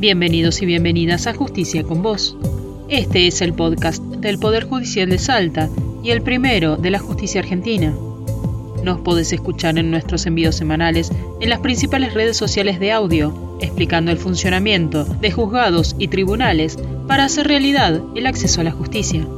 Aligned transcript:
Bienvenidos 0.00 0.62
y 0.62 0.64
bienvenidas 0.64 1.26
a 1.26 1.34
Justicia 1.34 1.82
con 1.82 2.02
Vos. 2.02 2.34
Este 2.88 3.26
es 3.26 3.42
el 3.42 3.52
podcast 3.52 4.02
del 4.02 4.38
Poder 4.38 4.64
Judicial 4.64 5.10
de 5.10 5.18
Salta 5.18 5.68
y 6.02 6.08
el 6.08 6.22
primero 6.22 6.78
de 6.78 6.88
la 6.88 6.98
justicia 6.98 7.42
argentina. 7.42 7.94
Nos 8.82 9.00
podés 9.00 9.30
escuchar 9.34 9.76
en 9.76 9.90
nuestros 9.90 10.24
envíos 10.24 10.54
semanales 10.54 11.12
en 11.42 11.50
las 11.50 11.58
principales 11.58 12.14
redes 12.14 12.38
sociales 12.38 12.80
de 12.80 12.92
audio, 12.92 13.58
explicando 13.60 14.10
el 14.10 14.16
funcionamiento 14.16 15.04
de 15.04 15.32
juzgados 15.32 15.94
y 15.98 16.08
tribunales 16.08 16.78
para 17.06 17.24
hacer 17.24 17.46
realidad 17.46 18.00
el 18.14 18.26
acceso 18.26 18.62
a 18.62 18.64
la 18.64 18.72
justicia. 18.72 19.28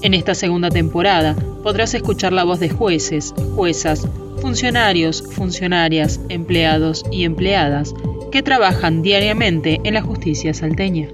En 0.00 0.14
esta 0.14 0.34
segunda 0.34 0.70
temporada 0.70 1.36
podrás 1.62 1.92
escuchar 1.92 2.32
la 2.32 2.44
voz 2.44 2.60
de 2.60 2.70
jueces, 2.70 3.34
juezas, 3.54 4.08
funcionarios, 4.40 5.22
funcionarias, 5.22 6.18
empleados 6.30 7.04
y 7.12 7.24
empleadas 7.24 7.94
que 8.30 8.42
trabajan 8.42 9.02
diariamente 9.02 9.80
en 9.84 9.94
la 9.94 10.02
justicia 10.02 10.54
salteña. 10.54 11.08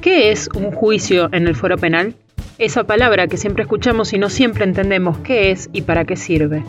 ¿Qué 0.00 0.30
es 0.30 0.48
un 0.54 0.70
juicio 0.70 1.28
en 1.32 1.46
el 1.46 1.56
foro 1.56 1.76
penal? 1.78 2.14
Esa 2.58 2.84
palabra 2.84 3.26
que 3.26 3.36
siempre 3.36 3.64
escuchamos 3.64 4.12
y 4.12 4.18
no 4.18 4.30
siempre 4.30 4.64
entendemos 4.64 5.18
qué 5.18 5.50
es 5.50 5.68
y 5.72 5.82
para 5.82 6.04
qué 6.04 6.16
sirve. 6.16 6.62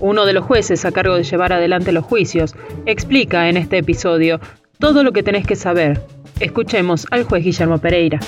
Uno 0.00 0.26
de 0.26 0.32
los 0.32 0.44
jueces 0.44 0.84
a 0.84 0.90
cargo 0.90 1.14
de 1.14 1.22
llevar 1.22 1.52
adelante 1.52 1.92
los 1.92 2.04
juicios 2.04 2.56
explica 2.86 3.48
en 3.48 3.56
este 3.56 3.78
episodio 3.78 4.40
todo 4.82 5.04
lo 5.04 5.12
que 5.12 5.22
tenés 5.22 5.46
que 5.46 5.54
saber 5.54 6.02
Escuchemos 6.40 7.06
al 7.12 7.22
juez 7.22 7.44
Guillermo 7.44 7.78
Pereira. 7.78 8.18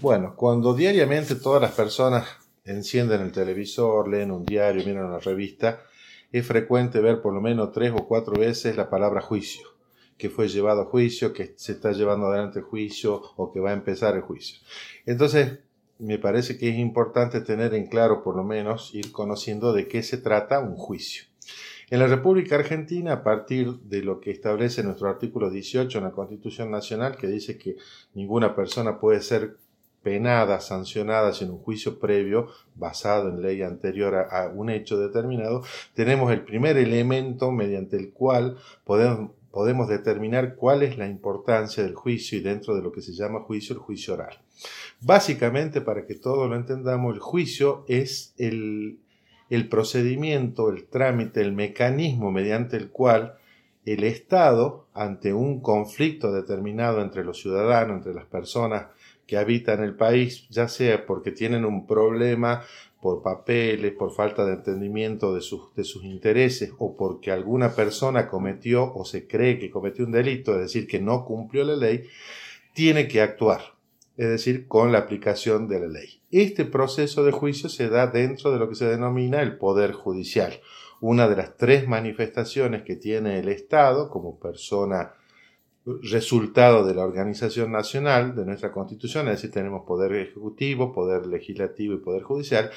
Bueno, 0.00 0.34
cuando 0.34 0.72
diariamente 0.72 1.34
todas 1.34 1.60
las 1.60 1.72
personas 1.72 2.26
encienden 2.64 3.20
el 3.20 3.32
televisor, 3.32 4.08
leen 4.08 4.30
un 4.30 4.46
diario, 4.46 4.82
miran 4.86 5.04
una 5.04 5.18
revista, 5.18 5.82
es 6.32 6.46
frecuente 6.46 7.00
ver 7.00 7.20
por 7.20 7.34
lo 7.34 7.42
menos 7.42 7.72
tres 7.72 7.92
o 7.92 8.08
cuatro 8.08 8.40
veces 8.40 8.78
la 8.78 8.88
palabra 8.88 9.20
juicio, 9.20 9.68
que 10.16 10.30
fue 10.30 10.48
llevado 10.48 10.80
a 10.80 10.86
juicio, 10.86 11.34
que 11.34 11.52
se 11.58 11.72
está 11.72 11.92
llevando 11.92 12.28
adelante 12.28 12.60
el 12.60 12.64
juicio 12.64 13.20
o 13.36 13.52
que 13.52 13.60
va 13.60 13.72
a 13.72 13.74
empezar 13.74 14.14
el 14.14 14.22
juicio. 14.22 14.58
Entonces, 15.04 15.58
me 15.98 16.18
parece 16.18 16.58
que 16.58 16.68
es 16.68 16.78
importante 16.78 17.40
tener 17.40 17.74
en 17.74 17.86
claro, 17.86 18.22
por 18.22 18.36
lo 18.36 18.44
menos, 18.44 18.94
ir 18.94 19.12
conociendo 19.12 19.72
de 19.72 19.88
qué 19.88 20.02
se 20.02 20.18
trata 20.18 20.60
un 20.60 20.76
juicio. 20.76 21.24
En 21.88 22.00
la 22.00 22.08
República 22.08 22.56
Argentina, 22.56 23.12
a 23.12 23.22
partir 23.22 23.78
de 23.80 24.02
lo 24.02 24.20
que 24.20 24.32
establece 24.32 24.82
nuestro 24.82 25.08
artículo 25.08 25.50
18 25.50 25.98
en 25.98 26.04
la 26.04 26.10
Constitución 26.10 26.70
Nacional, 26.70 27.16
que 27.16 27.28
dice 27.28 27.56
que 27.58 27.76
ninguna 28.12 28.56
persona 28.56 28.98
puede 28.98 29.20
ser 29.20 29.56
penada, 30.02 30.60
sancionada 30.60 31.32
sin 31.32 31.50
un 31.50 31.58
juicio 31.58 31.98
previo 31.98 32.48
basado 32.74 33.28
en 33.28 33.42
ley 33.42 33.62
anterior 33.62 34.14
a, 34.14 34.48
un 34.54 34.70
hecho 34.70 34.98
determinado, 34.98 35.62
tenemos 35.94 36.32
el 36.32 36.42
primer 36.42 36.76
elemento 36.76 37.50
mediante 37.50 37.96
el 37.96 38.12
cual 38.12 38.56
podemos, 38.84 39.30
podemos 39.56 39.88
determinar 39.88 40.54
cuál 40.54 40.82
es 40.82 40.98
la 40.98 41.06
importancia 41.06 41.82
del 41.82 41.94
juicio 41.94 42.36
y 42.36 42.42
dentro 42.42 42.76
de 42.76 42.82
lo 42.82 42.92
que 42.92 43.00
se 43.00 43.14
llama 43.14 43.40
juicio, 43.40 43.74
el 43.74 43.80
juicio 43.80 44.12
oral. 44.12 44.36
Básicamente, 45.00 45.80
para 45.80 46.04
que 46.04 46.14
todos 46.14 46.46
lo 46.46 46.56
entendamos, 46.56 47.14
el 47.14 47.20
juicio 47.20 47.82
es 47.88 48.34
el, 48.36 48.98
el 49.48 49.66
procedimiento, 49.70 50.68
el 50.68 50.84
trámite, 50.88 51.40
el 51.40 51.54
mecanismo 51.54 52.30
mediante 52.30 52.76
el 52.76 52.90
cual 52.90 53.38
el 53.86 54.04
Estado, 54.04 54.88
ante 54.92 55.32
un 55.32 55.62
conflicto 55.62 56.32
determinado 56.32 57.00
entre 57.00 57.24
los 57.24 57.40
ciudadanos, 57.40 57.96
entre 57.96 58.12
las 58.12 58.26
personas 58.26 58.88
que 59.26 59.38
habitan 59.38 59.82
el 59.82 59.94
país, 59.94 60.46
ya 60.50 60.68
sea 60.68 61.06
porque 61.06 61.32
tienen 61.32 61.64
un 61.64 61.86
problema 61.86 62.62
por 63.00 63.22
papeles, 63.22 63.92
por 63.92 64.12
falta 64.12 64.44
de 64.44 64.54
entendimiento 64.54 65.34
de 65.34 65.40
sus, 65.40 65.74
de 65.74 65.84
sus 65.84 66.04
intereses 66.04 66.72
o 66.78 66.96
porque 66.96 67.30
alguna 67.30 67.74
persona 67.74 68.28
cometió 68.28 68.92
o 68.94 69.04
se 69.04 69.26
cree 69.26 69.58
que 69.58 69.70
cometió 69.70 70.04
un 70.04 70.12
delito, 70.12 70.54
es 70.54 70.60
decir, 70.60 70.86
que 70.86 71.00
no 71.00 71.24
cumplió 71.24 71.64
la 71.64 71.76
ley, 71.76 72.04
tiene 72.74 73.08
que 73.08 73.20
actuar 73.20 73.76
es 74.16 74.28
decir, 74.28 74.66
con 74.66 74.92
la 74.92 74.98
aplicación 74.98 75.68
de 75.68 75.80
la 75.80 75.88
ley. 75.88 76.20
Este 76.30 76.64
proceso 76.64 77.24
de 77.24 77.32
juicio 77.32 77.68
se 77.68 77.88
da 77.88 78.06
dentro 78.06 78.50
de 78.50 78.58
lo 78.58 78.68
que 78.68 78.74
se 78.74 78.86
denomina 78.86 79.42
el 79.42 79.58
poder 79.58 79.92
judicial, 79.92 80.54
una 81.00 81.28
de 81.28 81.36
las 81.36 81.56
tres 81.56 81.86
manifestaciones 81.86 82.82
que 82.82 82.96
tiene 82.96 83.38
el 83.38 83.48
Estado 83.48 84.08
como 84.08 84.38
persona 84.38 85.12
resultado 86.02 86.84
de 86.84 86.94
la 86.94 87.04
organización 87.04 87.70
nacional 87.70 88.34
de 88.34 88.44
nuestra 88.44 88.72
constitución, 88.72 89.28
es 89.28 89.36
decir, 89.36 89.52
tenemos 89.52 89.86
poder 89.86 90.12
ejecutivo, 90.14 90.92
poder 90.92 91.26
legislativo 91.26 91.94
y 91.94 91.98
poder 91.98 92.22
judicial, 92.22 92.70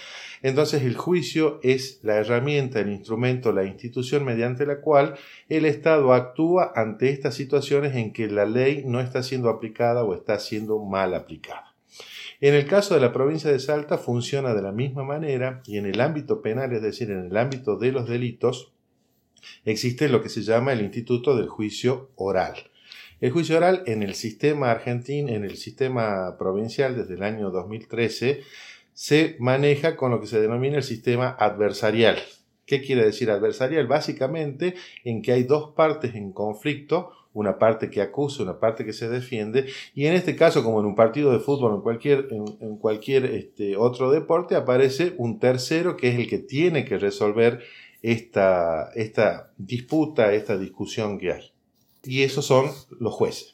entonces 0.43 0.83
el 0.83 0.95
juicio 0.95 1.59
es 1.63 1.99
la 2.03 2.17
herramienta, 2.17 2.79
el 2.79 2.89
instrumento, 2.89 3.51
la 3.51 3.65
institución 3.65 4.23
mediante 4.25 4.65
la 4.67 4.79
cual 4.79 5.15
el 5.47 5.65
Estado 5.65 6.13
actúa 6.13 6.71
ante 6.75 7.09
estas 7.09 7.33
situaciones 7.33 7.95
en 7.95 8.13
que 8.13 8.27
la 8.27 8.45
ley 8.45 8.83
no 8.85 8.99
está 8.99 9.23
siendo 9.23 9.49
aplicada 9.49 10.03
o 10.03 10.13
está 10.13 10.37
siendo 10.37 10.77
mal 10.79 11.15
aplicada. 11.15 11.75
En 12.41 12.53
el 12.53 12.67
caso 12.67 12.93
de 12.93 13.01
la 13.01 13.11
provincia 13.11 13.51
de 13.51 13.59
Salta 13.59 13.97
funciona 13.97 14.53
de 14.53 14.61
la 14.61 14.71
misma 14.71 15.03
manera 15.03 15.61
y 15.65 15.77
en 15.77 15.87
el 15.87 15.99
ámbito 15.99 16.41
penal, 16.41 16.71
es 16.73 16.81
decir, 16.81 17.09
en 17.11 17.25
el 17.25 17.37
ámbito 17.37 17.75
de 17.75 17.91
los 17.91 18.07
delitos, 18.07 18.71
existe 19.65 20.07
lo 20.09 20.21
que 20.21 20.29
se 20.29 20.43
llama 20.43 20.73
el 20.73 20.81
Instituto 20.81 21.35
del 21.35 21.49
Juicio 21.49 22.11
Oral. 22.15 22.69
El 23.21 23.31
juicio 23.31 23.57
oral 23.57 23.83
en 23.85 24.01
el 24.01 24.15
sistema 24.15 24.71
argentino, 24.71 25.27
en 25.27 25.43
el 25.43 25.57
sistema 25.57 26.37
provincial 26.37 26.95
desde 26.95 27.15
el 27.15 27.23
año 27.23 27.51
2013, 27.51 28.43
se 28.93 29.35
maneja 29.39 29.97
con 29.97 30.11
lo 30.11 30.21
que 30.21 30.27
se 30.27 30.39
denomina 30.39 30.77
el 30.77 30.83
sistema 30.83 31.35
adversarial. 31.37 32.17
¿Qué 32.65 32.81
quiere 32.81 33.03
decir 33.03 33.29
adversarial? 33.29 33.87
Básicamente 33.87 34.75
en 35.03 35.21
que 35.21 35.33
hay 35.33 35.43
dos 35.43 35.73
partes 35.75 36.15
en 36.15 36.31
conflicto, 36.31 37.11
una 37.33 37.59
parte 37.59 37.89
que 37.89 38.01
acusa, 38.01 38.41
una 38.43 38.57
parte 38.57 38.85
que 38.85 38.93
se 38.93 39.09
defiende, 39.09 39.65
y 39.93 40.05
en 40.05 40.13
este 40.13 40.37
caso, 40.37 40.63
como 40.63 40.79
en 40.79 40.85
un 40.85 40.95
partido 40.95 41.33
de 41.33 41.39
fútbol 41.39 41.75
en 41.75 41.81
cualquier, 41.81 42.27
en, 42.31 42.77
cualquier 42.77 43.25
este, 43.25 43.75
otro 43.75 44.11
deporte, 44.11 44.55
aparece 44.55 45.13
un 45.17 45.39
tercero 45.39 45.97
que 45.97 46.07
es 46.07 46.15
el 46.15 46.29
que 46.29 46.39
tiene 46.39 46.85
que 46.85 46.97
resolver 46.97 47.59
esta, 48.01 48.91
esta 48.95 49.51
disputa, 49.57 50.33
esta 50.33 50.57
discusión 50.57 51.17
que 51.17 51.33
hay 51.33 51.51
y 52.03 52.23
esos 52.23 52.45
son 52.45 52.71
los 52.99 53.13
jueces. 53.13 53.53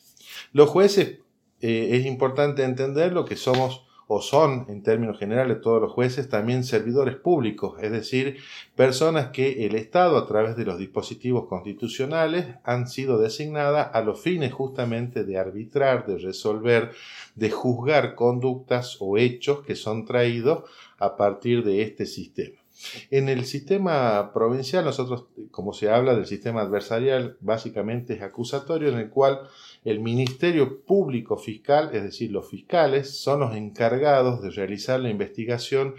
Los 0.53 0.69
jueces, 0.69 1.19
eh, 1.61 1.89
es 1.91 2.06
importante 2.06 2.63
entender 2.63 3.13
lo 3.13 3.25
que 3.25 3.35
somos 3.35 3.85
o 4.07 4.22
son, 4.22 4.67
en 4.69 4.83
términos 4.83 5.17
generales, 5.17 5.61
todos 5.61 5.81
los 5.81 5.91
jueces 5.91 6.29
también 6.29 6.63
servidores 6.63 7.16
públicos, 7.16 7.81
es 7.81 7.91
decir, 7.91 8.38
personas 8.75 9.29
que 9.31 9.66
el 9.66 9.75
Estado, 9.75 10.17
a 10.17 10.28
través 10.28 10.55
de 10.55 10.66
los 10.66 10.78
dispositivos 10.78 11.47
constitucionales, 11.47 12.45
han 12.63 12.88
sido 12.88 13.17
designadas 13.17 13.89
a 13.94 14.01
los 14.01 14.22
fines 14.22 14.53
justamente 14.53 15.23
de 15.23 15.39
arbitrar, 15.39 16.05
de 16.05 16.19
resolver, 16.19 16.91
de 17.34 17.50
juzgar 17.50 18.13
conductas 18.13 18.97
o 19.00 19.17
hechos 19.17 19.63
que 19.63 19.75
son 19.75 20.05
traídos 20.05 20.69
a 21.00 21.17
partir 21.17 21.63
de 21.63 21.81
este 21.81 22.05
sistema. 22.05 22.64
En 23.09 23.29
el 23.29 23.45
sistema 23.45 24.31
provincial, 24.33 24.83
nosotros, 24.83 25.25
como 25.51 25.73
se 25.73 25.89
habla 25.89 26.15
del 26.15 26.25
sistema 26.25 26.61
adversarial, 26.61 27.37
básicamente 27.39 28.13
es 28.13 28.21
acusatorio, 28.21 28.89
en 28.89 28.99
el 28.99 29.09
cual 29.09 29.41
el 29.83 29.99
Ministerio 29.99 30.81
Público 30.81 31.37
Fiscal, 31.37 31.91
es 31.93 32.03
decir, 32.03 32.31
los 32.31 32.49
fiscales, 32.49 33.17
son 33.17 33.39
los 33.41 33.55
encargados 33.55 34.41
de 34.41 34.51
realizar 34.51 34.99
la 34.99 35.09
investigación 35.09 35.95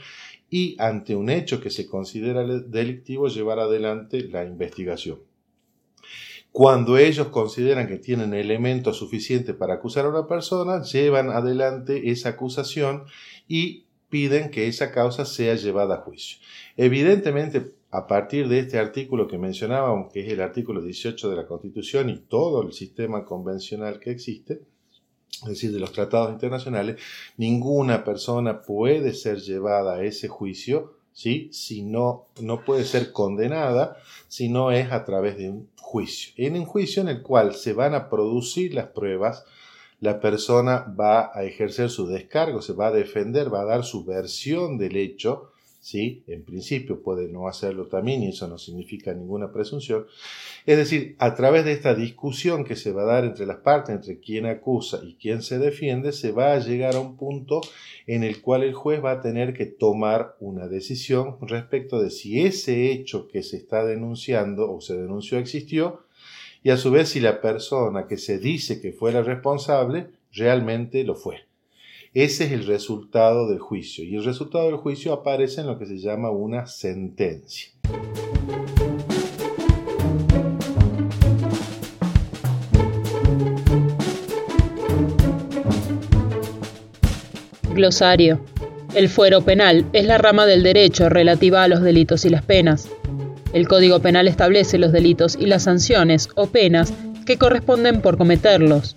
y, 0.51 0.77
ante 0.79 1.17
un 1.17 1.31
hecho 1.31 1.61
que 1.61 1.71
se 1.71 1.87
considera 1.87 2.45
delictivo, 2.45 3.29
llevar 3.29 3.59
adelante 3.59 4.23
la 4.29 4.45
investigación. 4.45 5.21
Cuando 6.53 6.97
ellos 6.97 7.29
consideran 7.29 7.87
que 7.87 7.99
tienen 7.99 8.33
elementos 8.33 8.97
suficientes 8.97 9.55
para 9.55 9.75
acusar 9.75 10.07
a 10.07 10.09
una 10.09 10.27
persona, 10.27 10.83
llevan 10.83 11.31
adelante 11.31 12.11
esa 12.11 12.31
acusación 12.31 13.05
y 13.47 13.86
piden 14.17 14.51
que 14.51 14.67
esa 14.67 14.93
causa 14.93 15.27
sea 15.27 15.57
llevada 15.57 15.97
a 15.97 16.01
juicio. 16.01 16.39
Evidentemente, 16.75 17.75
a 17.91 18.07
partir 18.07 18.49
de 18.49 18.61
este 18.61 18.79
artículo 18.79 19.29
que 19.29 19.37
mencionábamos, 19.37 20.11
que 20.11 20.21
es 20.21 20.33
el 20.33 20.41
artículo 20.41 20.81
18 20.81 21.29
de 21.29 21.37
la 21.37 21.47
Constitución 21.47 22.09
y 22.09 22.21
todo 22.21 22.63
el 22.63 22.73
sistema 22.73 23.27
convencional 23.27 24.01
que 24.01 24.13
existe, 24.13 24.63
es 25.43 25.49
decir, 25.49 25.71
de 25.71 25.81
los 25.81 25.93
tratados 25.93 26.33
internacionales, 26.33 26.99
ninguna 27.37 28.05
persona 28.05 28.63
puede 28.63 29.13
ser 29.13 29.37
llevada 29.41 29.97
a 29.97 30.03
ese 30.03 30.29
juicio, 30.29 30.95
¿sí? 31.13 31.51
Si 31.53 31.83
no, 31.83 32.29
no 32.41 32.65
puede 32.65 32.85
ser 32.85 33.13
condenada 33.13 33.99
si 34.29 34.49
no 34.49 34.73
es 34.73 34.93
a 34.93 35.05
través 35.05 35.37
de 35.37 35.51
un 35.51 35.69
juicio. 35.79 36.33
En 36.39 36.55
un 36.57 36.65
juicio 36.65 37.03
en 37.03 37.09
el 37.09 37.21
cual 37.21 37.55
se 37.55 37.75
van 37.75 37.95
a 37.95 38.09
producir 38.09 38.73
las 38.73 38.87
pruebas, 38.87 39.45
la 40.01 40.21
persona 40.21 40.95
va 40.99 41.31
a 41.35 41.45
ejercer 41.45 41.91
su 41.91 42.07
descargo, 42.07 42.61
se 42.61 42.75
va 42.75 42.89
a 42.89 42.93
defender, 42.93 43.53
va 43.53 43.63
a 43.63 43.67
dar 43.67 43.85
su 43.85 44.05
versión 44.05 44.77
del 44.77 44.97
hecho, 44.97 45.53
¿sí? 45.81 46.25
En 46.27 46.43
principio 46.43 47.01
puede 47.01 47.29
no 47.29 47.49
hacerlo 47.49 47.87
también 47.87 48.23
y 48.23 48.29
eso 48.29 48.47
no 48.49 48.59
significa 48.59 49.15
ninguna 49.15 49.53
presunción. 49.53 50.07
Es 50.67 50.77
decir, 50.77 51.15
a 51.19 51.35
través 51.35 51.65
de 51.65 51.73
esta 51.73 51.95
discusión 51.95 52.65
que 52.65 52.77
se 52.77 52.93
va 52.93 53.03
a 53.03 53.07
dar 53.07 53.25
entre 53.25 53.47
las 53.47 53.59
partes, 53.59 53.95
entre 53.95 54.19
quien 54.19 54.47
acusa 54.47 55.01
y 55.03 55.15
quien 55.15 55.43
se 55.43 55.59
defiende, 55.59 56.13
se 56.13 56.33
va 56.33 56.53
a 56.53 56.59
llegar 56.59 56.97
a 56.97 57.01
un 57.01 57.17
punto 57.17 57.61
en 58.07 58.25
el 58.25 58.43
cual 58.43 58.65
el 58.65 58.75
juez 58.75 59.03
va 59.03 59.13
a 59.13 59.21
tener 59.21 59.55
que 59.55 59.67
tomar 59.67 60.37
una 60.41 60.67
decisión 60.67 61.37
respecto 61.41 62.03
de 62.03 62.11
si 62.11 62.43
ese 62.43 62.91
hecho 62.91 63.29
que 63.29 63.43
se 63.43 63.57
está 63.57 63.85
denunciando 63.85 64.71
o 64.71 64.81
se 64.81 64.97
denunció 64.97 65.39
existió 65.39 66.06
y 66.67 66.71
a 66.71 66.77
su 66.77 66.91
vez 66.91 67.11
si 67.11 67.21
la 67.21 67.41
persona 67.41 68.09
que 68.09 68.19
se 68.19 68.41
dice 68.41 68.81
que 68.81 68.91
fue 68.91 69.13
la 69.13 69.23
responsable 69.23 70.09
realmente 70.33 71.05
lo 71.05 71.15
fue. 71.15 71.47
Ese 72.13 72.47
es 72.47 72.51
el 72.51 72.67
resultado 72.67 73.49
del 73.49 73.61
juicio 73.61 74.03
y 74.03 74.17
el 74.17 74.25
resultado 74.25 74.65
del 74.67 74.75
juicio 74.75 75.13
aparece 75.13 75.61
en 75.61 75.69
lo 75.69 75.79
que 75.79 75.87
se 75.87 75.99
llama 75.99 76.33
una 76.33 76.67
sentencia. 76.67 77.71
Glosario. 87.75 88.41
El 88.93 89.09
fuero 89.09 89.43
penal 89.43 89.87
es 89.93 90.05
la 90.05 90.19
rama 90.19 90.47
del 90.47 90.65
derecho 90.65 91.09
relativa 91.09 91.63
a 91.63 91.69
los 91.69 91.81
delitos 91.81 92.25
y 92.25 92.31
las 92.31 92.45
penas. 92.45 92.89
El 93.53 93.69
Código 93.69 94.01
Penal 94.01 94.29
establece 94.29 94.79
los 94.79 94.93
delitos 94.93 95.37
y 95.39 95.47
las 95.47 95.65
sanciones 95.65 96.29
o 96.35 96.47
penas 96.47 96.93
que 97.25 97.39
corresponden 97.39 98.01
por 98.01 98.19
cometerlos. 98.19 98.97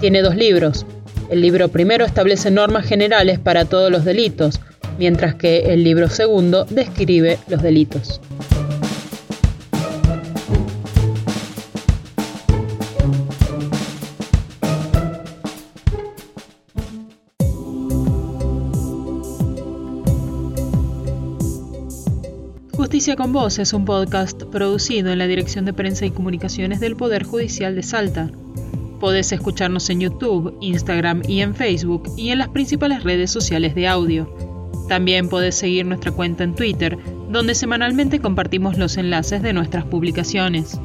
Tiene 0.00 0.22
dos 0.22 0.36
libros, 0.36 0.84
el 1.30 1.40
libro 1.40 1.68
primero 1.68 2.04
establece 2.04 2.50
normas 2.50 2.84
generales 2.84 3.38
para 3.38 3.64
todos 3.64 3.90
los 3.90 4.04
delitos, 4.04 4.60
mientras 4.98 5.34
que 5.34 5.72
el 5.72 5.82
libro 5.82 6.10
segundo 6.10 6.66
describe 6.68 7.38
los 7.48 7.62
delitos. 7.62 8.20
Justicia 23.02 23.16
con 23.16 23.32
Voz 23.32 23.58
es 23.58 23.72
un 23.72 23.84
podcast 23.84 24.44
producido 24.44 25.10
en 25.10 25.18
la 25.18 25.26
Dirección 25.26 25.64
de 25.64 25.72
Prensa 25.72 26.06
y 26.06 26.12
Comunicaciones 26.12 26.78
del 26.78 26.94
Poder 26.94 27.24
Judicial 27.24 27.74
de 27.74 27.82
Salta. 27.82 28.30
Podés 29.00 29.32
escucharnos 29.32 29.90
en 29.90 30.02
YouTube, 30.02 30.56
Instagram 30.60 31.22
y 31.26 31.40
en 31.40 31.56
Facebook 31.56 32.04
y 32.16 32.28
en 32.28 32.38
las 32.38 32.50
principales 32.50 33.02
redes 33.02 33.32
sociales 33.32 33.74
de 33.74 33.88
audio. 33.88 34.32
También 34.88 35.28
podés 35.28 35.56
seguir 35.56 35.84
nuestra 35.84 36.12
cuenta 36.12 36.44
en 36.44 36.54
Twitter, 36.54 36.96
donde 37.28 37.56
semanalmente 37.56 38.20
compartimos 38.20 38.78
los 38.78 38.96
enlaces 38.96 39.42
de 39.42 39.52
nuestras 39.52 39.84
publicaciones. 39.84 40.78